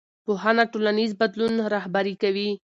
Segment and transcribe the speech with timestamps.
[0.25, 2.49] پوهنه ټولنیز بدلون رهبري کوي